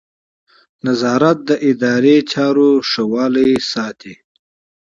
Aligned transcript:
نظارت 0.85 1.37
د 1.49 1.51
اداري 1.69 2.17
چارو 2.31 2.69
ښه 2.89 3.03
والی 3.13 3.49
ساتي. 3.71 4.13